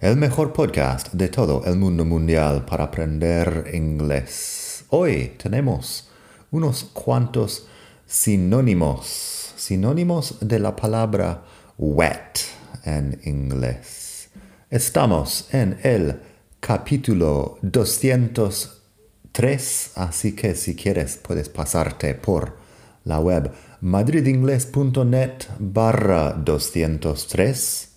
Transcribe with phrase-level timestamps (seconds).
[0.00, 4.84] el mejor podcast de todo el mundo mundial para aprender inglés.
[4.90, 6.08] Hoy tenemos
[6.52, 7.66] unos cuantos
[8.06, 11.42] sinónimos, sinónimos de la palabra
[11.76, 12.38] wet
[12.84, 14.30] en inglés.
[14.70, 16.20] Estamos en el
[16.60, 22.56] capítulo 203, así que si quieres puedes pasarte por
[23.02, 27.87] la web madridingles.net barra 203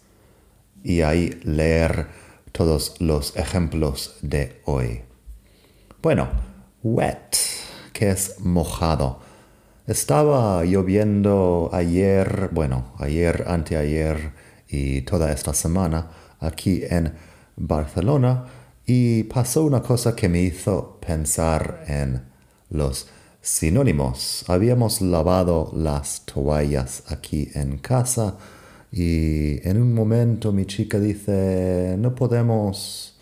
[0.83, 2.07] y ahí leer
[2.51, 5.01] todos los ejemplos de hoy.
[6.01, 6.29] Bueno,
[6.83, 7.37] wet,
[7.93, 9.19] que es mojado.
[9.87, 14.33] Estaba lloviendo ayer, bueno, ayer, anteayer
[14.67, 17.13] y toda esta semana aquí en
[17.55, 18.45] Barcelona
[18.85, 22.23] y pasó una cosa que me hizo pensar en
[22.69, 23.09] los
[23.41, 24.45] sinónimos.
[24.47, 28.37] Habíamos lavado las toallas aquí en casa
[28.91, 33.17] y en un momento mi chica dice, no podemos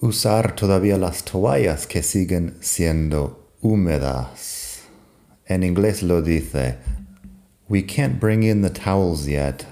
[0.00, 4.82] usar todavía las toallas que siguen siendo húmedas.
[5.46, 6.76] En inglés lo dice,
[7.68, 9.64] we can't bring in the towels yet,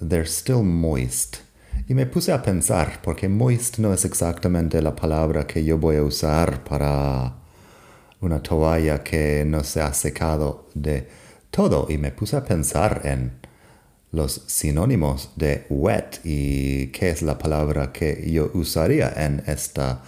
[0.00, 1.38] they're still moist.
[1.88, 5.96] Y me puse a pensar, porque moist no es exactamente la palabra que yo voy
[5.96, 7.34] a usar para
[8.20, 11.08] una toalla que no se ha secado de
[11.50, 11.88] todo.
[11.90, 13.39] Y me puse a pensar en
[14.12, 20.02] los sinónimos de wet y qué es la palabra que yo usaría en esta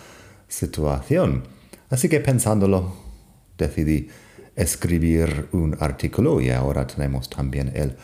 [0.48, 1.44] situación.
[1.88, 2.94] Así que pensándolo,
[3.56, 4.08] decidí
[4.56, 7.96] escribir un artículo y ahora tenemos también el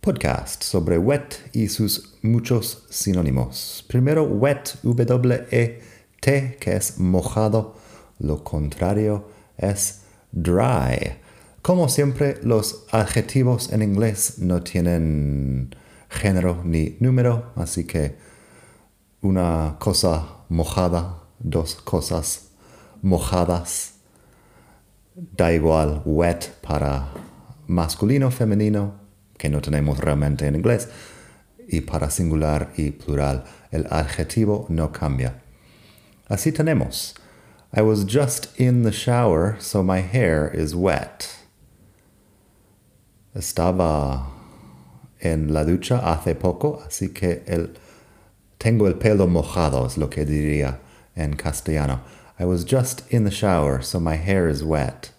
[0.00, 3.84] podcast sobre wet y sus muchos sinónimos.
[3.88, 7.76] Primero, wet, W-E-T, que es mojado.
[8.18, 10.02] Lo contrario es
[10.32, 11.18] dry.
[11.62, 15.74] Como siempre, los adjetivos en inglés no tienen
[16.08, 18.16] género ni número, así que
[19.20, 22.48] una cosa mojada, dos cosas
[23.02, 23.92] mojadas,
[25.14, 27.08] da igual wet para
[27.66, 28.94] masculino, femenino,
[29.36, 30.88] que no tenemos realmente en inglés,
[31.68, 35.42] y para singular y plural, el adjetivo no cambia.
[36.26, 37.14] Así tenemos.
[37.72, 41.39] I was just in the shower, so my hair is wet.
[43.34, 44.26] Estaba
[45.20, 47.74] en la ducha hace poco, así que el,
[48.58, 50.80] tengo el pelo mojado, es lo que diría
[51.14, 52.00] en castellano.
[52.38, 55.12] I was just in the shower, so my hair is wet.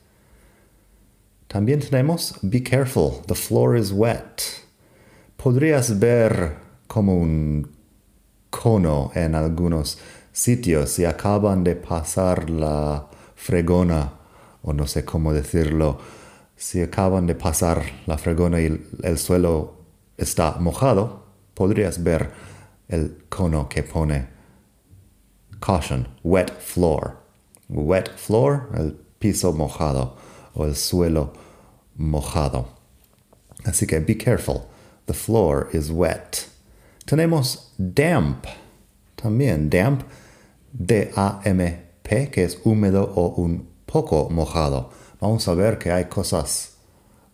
[1.48, 4.64] También tenemos Be careful, the floor is wet.
[5.38, 6.58] Podrías ver
[6.88, 7.70] como un
[8.50, 9.98] cono en algunos
[10.34, 14.14] sitios si acaban de pasar la fregona,
[14.64, 16.00] o no sé cómo decirlo,
[16.62, 19.78] si acaban de pasar la fregona y el, suelo
[20.16, 22.30] está mojado, podrías ver
[22.88, 24.28] el cono que pone
[25.60, 27.18] caution, wet floor.
[27.68, 30.16] Wet floor, el piso mojado
[30.54, 31.34] o el suelo
[31.96, 32.68] mojado.
[33.66, 34.68] Así que be careful,
[35.08, 36.48] the floor is wet.
[37.08, 38.46] Tenemos damp,
[39.16, 40.04] también damp,
[40.74, 46.74] D-A-M-P, que es húmedo o un poco mojado vamos a ver que hay cosas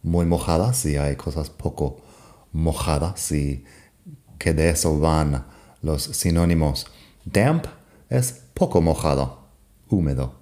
[0.04, 1.98] muy mojadas y hay cosas poco
[2.52, 3.64] mojadas y
[4.38, 5.46] que de eso van
[5.82, 6.88] los sinónimos.
[7.26, 7.66] Damp
[8.10, 9.48] es poco mojado,
[9.90, 10.34] húmedo.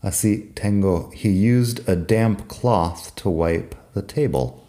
[0.00, 4.60] Así tengo, he used a damp cloth to wipe the table.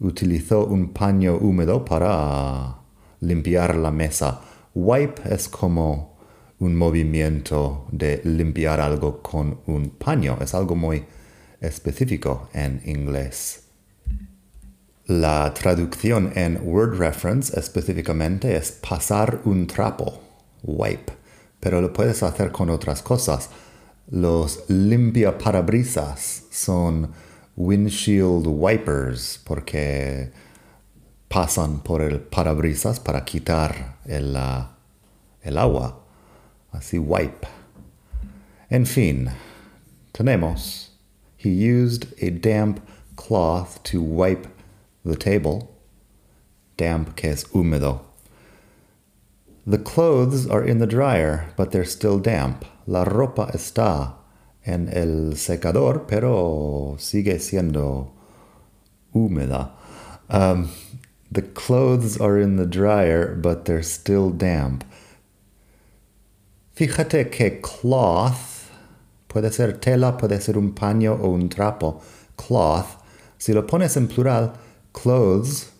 [0.00, 2.76] Utilizó un paño húmedo para
[3.20, 4.40] limpiar la mesa.
[4.74, 6.16] Wipe es como
[6.58, 10.36] un movimiento de limpiar algo con un paño.
[10.40, 11.04] Es algo muy
[11.60, 13.64] específico en inglés.
[15.06, 20.20] La traducción en Word Reference específicamente es pasar un trapo,
[20.62, 21.12] wipe,
[21.58, 23.50] pero lo puedes hacer con otras cosas.
[24.08, 27.10] Los limpia parabrisas son
[27.56, 30.30] windshield wipers porque
[31.28, 34.36] pasan por el parabrisas para quitar el,
[35.42, 36.04] el agua.
[36.72, 37.48] Así wipe.
[38.68, 39.28] En fin,
[40.12, 40.89] tenemos
[41.40, 44.46] he used a damp cloth to wipe
[45.06, 45.74] the table.
[46.76, 48.00] Damp que es húmedo.
[49.66, 52.66] The clothes are in the dryer, but they're still damp.
[52.86, 54.16] La ropa está
[54.66, 58.10] en el secador, pero sigue siendo
[59.14, 59.70] húmeda.
[60.28, 60.68] Um,
[61.32, 64.84] the clothes are in the dryer, but they're still damp.
[66.76, 68.49] Fíjate que cloth
[69.32, 72.00] puede ser tela, puede ser un paño o un trapo.
[72.36, 72.98] Cloth.
[73.38, 74.52] Si lo pones en plural,
[74.92, 75.70] clothes,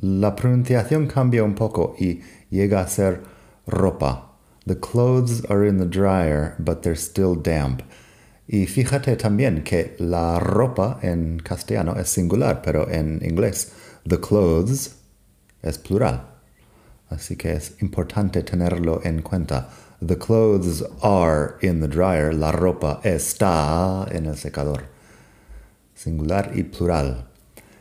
[0.00, 3.22] la pronunciación cambia un poco y llega a ser
[3.66, 4.30] ropa.
[4.66, 7.82] The clothes are in the dryer, but they're still damp.
[8.46, 13.72] Y fíjate también que la ropa en castellano es singular, pero en inglés
[14.06, 14.96] the clothes
[15.62, 16.33] es plural.
[17.14, 19.68] Así que es importante tenerlo en cuenta.
[20.04, 22.34] The clothes are in the dryer.
[22.34, 24.82] La ropa está en el secador.
[25.94, 27.26] Singular y plural.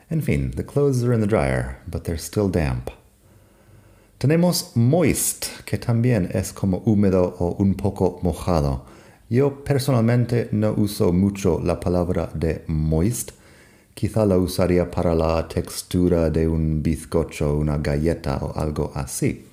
[0.09, 2.91] En fin, the clothes are in the dryer, but they're still damp.
[4.19, 8.85] Tenemos moist, que también es como húmedo o un poco mojado.
[9.29, 13.31] Yo personalmente no uso mucho la palabra de moist.
[13.93, 19.45] Quizá la usaría para la textura de un bizcocho, una galleta o algo así.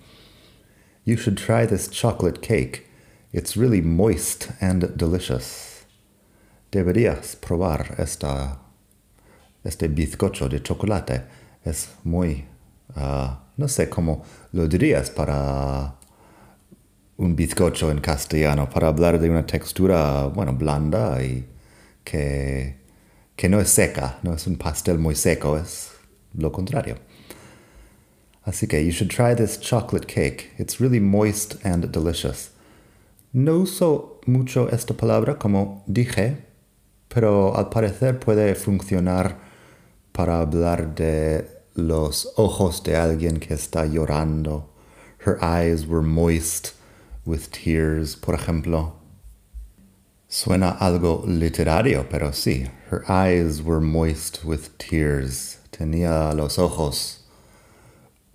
[1.05, 2.87] You should try this chocolate cake.
[3.33, 5.85] It's really moist and delicious.
[6.73, 8.59] Deberías probar esta,
[9.63, 11.23] este bizcocho de chocolate.
[11.65, 12.45] Es muy,
[12.97, 15.97] uh, no sé cómo lo dirías para
[17.19, 21.47] un bizcocho en castellano, para hablar de una textura, bueno, blanda y
[22.03, 22.80] que
[23.41, 25.93] que no es seca, no es un pastel muy seco, es
[26.35, 26.97] lo contrario.
[28.45, 30.51] Así que you should try this chocolate cake.
[30.59, 32.51] It's really moist and delicious.
[33.33, 36.37] No uso mucho esta palabra como dije,
[37.09, 39.39] pero al parecer puede funcionar
[40.13, 44.69] para hablar de los ojos de alguien que está llorando.
[45.25, 46.75] Her eyes were moist
[47.25, 49.00] with tears, por ejemplo.
[50.33, 52.71] Suena algo literario, pero sí.
[52.89, 55.59] Her eyes were moist with tears.
[55.73, 57.25] Tenía los ojos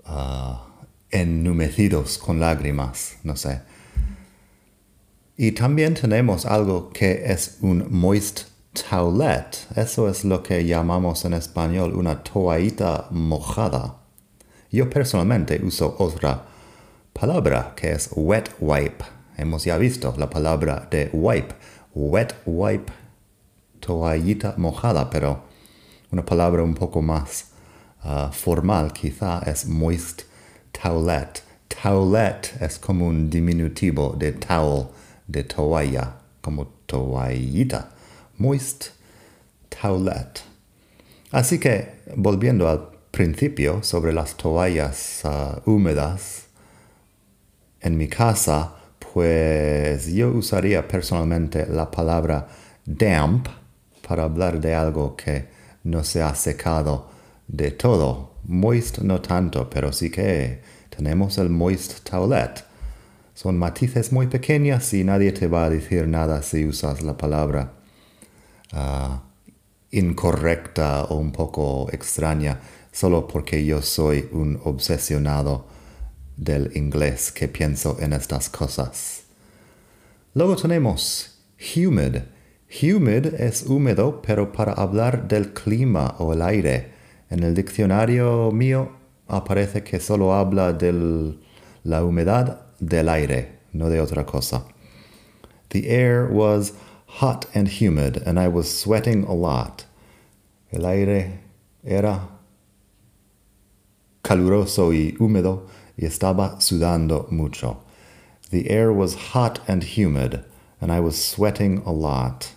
[0.05, 0.57] uh,
[1.09, 3.61] enumecidos con lágrimas, no sé.
[5.37, 9.65] Y también tenemos algo que es un moist towelette.
[9.77, 14.01] Eso es lo que llamamos en español una toallita mojada.
[14.69, 16.43] Yo personalmente uso otra
[17.13, 19.05] palabra que es wet wipe.
[19.37, 21.55] Hemos ya visto la palabra de wipe
[21.95, 22.91] wet wipe,
[23.79, 25.43] toallita mojada, pero
[26.11, 27.51] una palabra un poco más
[28.03, 30.23] uh, formal quizá es moist
[30.73, 31.41] towelette.
[31.69, 34.87] Towelette es como un diminutivo de towel,
[35.27, 37.89] de toalla, como toallita.
[38.37, 38.89] Moist
[39.69, 40.43] towelette.
[41.31, 46.45] Así que, volviendo al principio sobre las toallas uh, húmedas,
[47.81, 48.75] en mi casa
[49.15, 52.49] pues yo usaría personalmente la palabra
[52.85, 53.47] damp
[54.05, 55.47] para hablar de algo que
[55.85, 57.07] no se ha secado
[57.47, 58.33] de todo.
[58.43, 60.59] Moist no tanto, pero sí que
[60.89, 62.65] tenemos el moist towelette.
[63.33, 67.71] Son matices muy pequeñas y nadie te va a decir nada si usas la palabra
[68.73, 69.23] ah,
[69.91, 72.59] incorrecta o un poco extraña,
[72.91, 75.73] solo porque yo soy un obsesionado
[76.37, 79.23] del inglés que pienso en estas cosas.
[80.33, 81.39] Luego tenemos
[81.75, 82.17] humid.
[82.81, 86.93] Humid es húmedo, pero para hablar del clima o el aire.
[87.29, 88.91] En el diccionario mío
[89.27, 91.37] aparece que solo habla de
[91.83, 94.65] la humedad del aire, no de otra cosa.
[95.69, 96.73] The air was
[97.19, 99.85] hot and humid, and I was sweating a lot.
[100.71, 101.39] El aire
[101.83, 102.29] era
[104.21, 107.77] caluroso y húmedo y estaba sudando mucho.
[108.51, 110.43] The air was hot and humid,
[110.79, 112.53] and I was sweating a lot.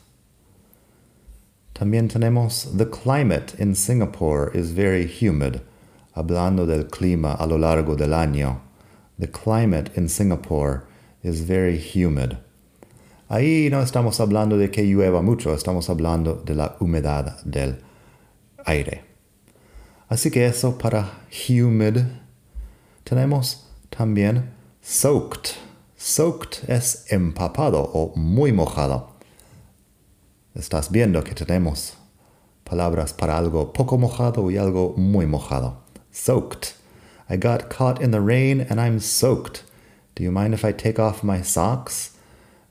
[1.74, 5.60] También tenemos the climate in Singapore is very humid,
[6.16, 8.60] hablando del clima a lo largo del año.
[9.18, 10.84] The climate in Singapore
[11.22, 12.36] is very humid.
[13.30, 17.76] Ahí no estamos hablando de que llueva mucho, estamos hablando de la humedad del
[18.64, 19.02] aire.
[20.10, 21.10] Así que eso para
[21.48, 21.98] humid
[23.08, 24.50] tenemos también
[24.82, 25.56] soaked.
[25.96, 29.14] Soaked es empapado o muy mojado.
[30.54, 31.94] Estás viendo que tenemos
[32.64, 35.78] palabras para algo poco mojado y algo muy mojado.
[36.12, 36.74] Soaked.
[37.30, 39.62] I got caught in the rain and I'm soaked.
[40.14, 42.10] Do you mind if I take off my socks?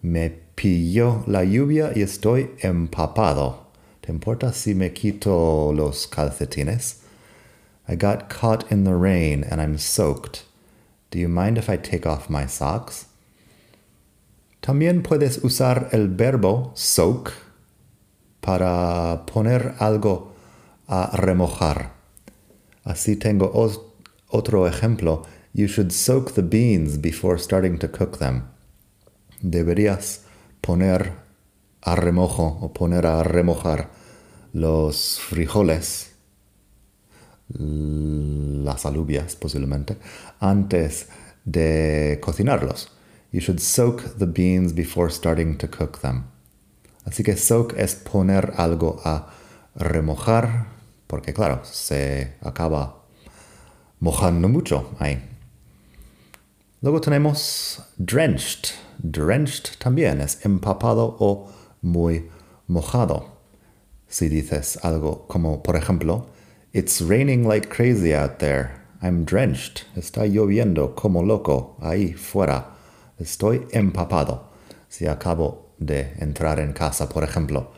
[0.03, 3.67] Me pilló la lluvia y estoy empapado.
[4.01, 7.06] ¿Te importa si me quito los calcetines?
[7.87, 10.43] I got caught in the rain and I'm soaked.
[11.09, 13.05] Do you mind if I take off my socks?
[14.61, 17.31] También puedes usar el verbo soak
[18.41, 20.33] para poner algo
[20.89, 21.91] a remojar.
[22.85, 23.51] Así tengo
[24.29, 25.25] otro ejemplo.
[25.53, 28.49] You should soak the beans before starting to cook them.
[29.41, 30.21] Deberías
[30.61, 31.13] poner
[31.81, 33.89] a remojo o poner a remojar
[34.53, 36.11] los frijoles,
[37.49, 39.97] las alubias posiblemente,
[40.39, 41.07] antes
[41.45, 42.91] de cocinarlos.
[43.31, 46.25] You should soak the beans before starting to cook them.
[47.05, 49.27] Así que soak es poner algo a
[49.75, 50.67] remojar,
[51.07, 53.03] porque claro, se acaba
[53.99, 55.21] mojando mucho ahí.
[56.81, 58.73] Luego tenemos drenched.
[58.99, 61.51] Drenched también es empapado o
[61.81, 62.29] muy
[62.67, 63.37] mojado.
[64.07, 66.27] Si dices algo como, por ejemplo,
[66.77, 68.79] It's raining like crazy out there.
[69.01, 69.85] I'm drenched.
[69.95, 72.65] Está lloviendo como loco ahí fuera.
[73.19, 74.41] Estoy empapado.
[74.87, 77.69] Si acabo de entrar en casa, por ejemplo,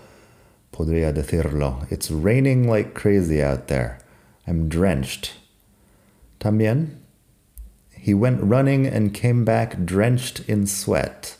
[0.73, 1.89] podría decirlo.
[1.89, 3.99] It's raining like crazy out there.
[4.45, 5.31] I'm drenched.
[6.41, 6.97] También,
[7.93, 11.37] he went running and came back drenched in sweat.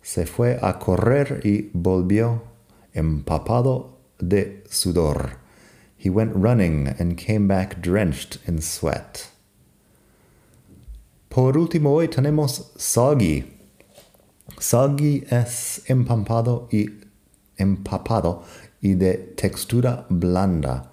[0.00, 2.40] Se fue a correr y volvió
[2.94, 5.32] empapado de sudor.
[5.98, 9.28] He went running and came back drenched in sweat.
[11.28, 13.44] Por último, hoy tenemos soggy.
[14.60, 16.86] Soggy es empapado y
[17.58, 18.44] empapado
[18.80, 20.88] y de textura blanda.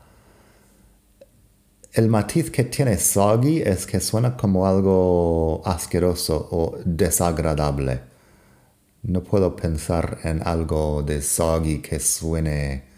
[1.93, 8.01] El matiz que tiene soggy es que suena como algo asqueroso o desagradable.
[9.03, 12.94] No puedo pensar en algo de soggy que suene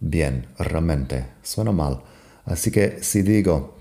[0.00, 1.26] bien, realmente.
[1.42, 2.02] Suena mal.
[2.44, 3.74] Así que si digo,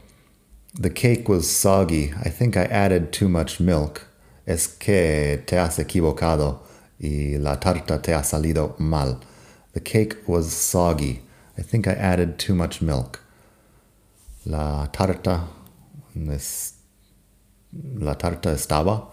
[0.80, 4.08] the cake was soggy, I think I added too much milk,
[4.46, 6.62] es que te has equivocado
[7.00, 9.20] y la tarta te ha salido mal.
[9.74, 11.22] The cake was soggy.
[11.58, 13.20] I think I added too much milk.
[14.46, 15.48] La tarta
[16.30, 16.74] es,
[17.72, 19.12] la tarta estaba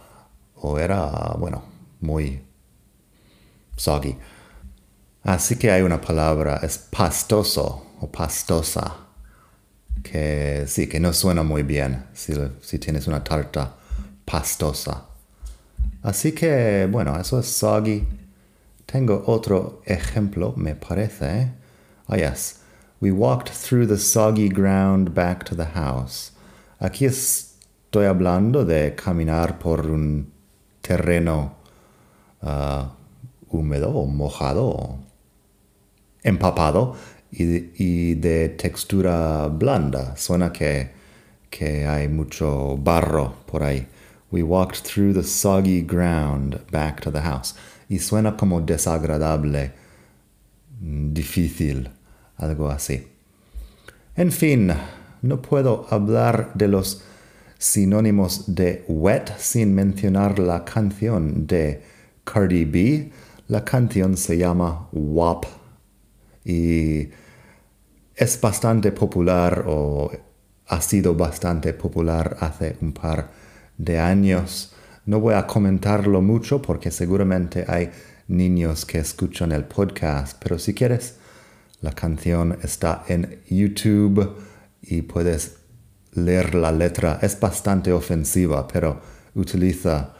[0.56, 1.62] o era, bueno,
[2.00, 2.40] muy
[3.76, 4.16] soggy.
[5.24, 8.94] Así que hay una palabra, es pastoso o pastosa,
[10.02, 13.74] que sí, que no suena muy bien si, tienes una tarta
[14.26, 15.06] pastosa.
[16.02, 18.06] Así que, bueno, eso es soggy.
[18.84, 21.50] Tengo otro ejemplo, me parece.
[22.06, 22.60] Ah, yes.
[23.00, 26.32] We walked through the soggy ground back to the house.
[26.78, 30.30] Aquí estoy hablando de caminar por un
[30.82, 31.54] terreno
[32.42, 32.88] uh,
[33.48, 34.98] húmedo o mojado,
[36.24, 36.96] empapado
[37.30, 40.16] y, de textura blanda.
[40.16, 40.90] Suena que,
[41.50, 43.86] que hay mucho barro por ahí.
[44.30, 47.54] We walked through the soggy ground back to the house.
[47.88, 49.72] Y suena como desagradable,
[50.80, 51.90] difícil,
[52.38, 53.06] algo así.
[54.16, 54.72] En fin,
[55.22, 57.02] no puedo hablar de los
[57.58, 61.82] sinónimos de wet sin mencionar la canción de
[62.24, 63.12] Cardi B.
[63.48, 65.46] La canción se llama WAP
[66.44, 67.08] y
[68.14, 70.10] es bastante popular o
[70.66, 73.30] ha sido bastante popular hace un par
[73.76, 74.72] de años.
[75.06, 77.90] No voy a comentarlo mucho porque seguramente hay
[78.28, 81.16] niños que escuchan el podcast, pero si quieres,
[81.80, 84.36] la canción está en YouTube
[84.80, 85.56] y puedes
[86.12, 87.18] leer la letra.
[87.20, 89.00] Es bastante ofensiva, pero
[89.34, 90.14] utiliza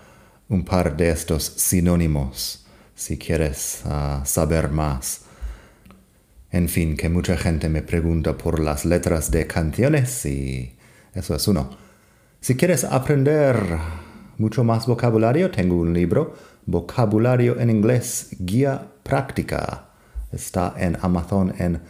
[0.48, 5.23] un par de estos sinónimos si quieres ah, saber más.
[6.54, 10.76] En fin, que mucha gente me pregunta por las letras de canciones y
[11.12, 11.70] eso es uno.
[12.40, 13.56] Si quieres aprender
[14.38, 16.34] mucho más vocabulario, tengo un libro,
[16.64, 19.88] Vocabulario en inglés, guía práctica.
[20.30, 21.80] Está en Amazon en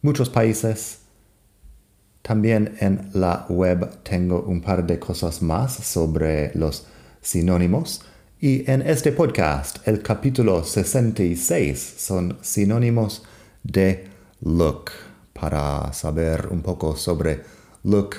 [0.00, 1.00] muchos países.
[2.22, 6.86] También en la web tengo un par de cosas más sobre los
[7.20, 8.06] sinónimos.
[8.40, 13.22] Y en este podcast, el capítulo 66 son sinónimos
[13.68, 14.08] de
[14.40, 14.90] look.
[15.32, 17.44] Para saber un poco sobre
[17.84, 18.16] look,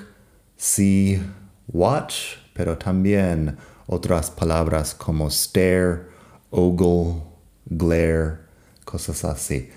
[0.56, 1.22] see,
[1.68, 6.04] watch, pero también otras palabras como stare,
[6.50, 7.22] ogle,
[7.66, 8.38] glare,
[8.86, 9.70] cosas así.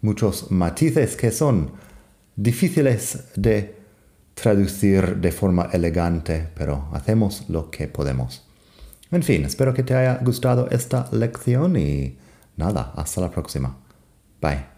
[0.00, 1.72] Muchos matices que son
[2.34, 3.76] difíciles de
[4.34, 8.44] traducir de forma elegante, pero hacemos lo que podemos.
[9.10, 12.18] En fin, espero que te haya gustado esta lección y
[12.56, 13.76] nada, hasta la próxima.
[14.40, 14.77] Bye.